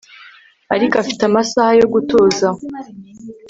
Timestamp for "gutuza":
1.93-2.47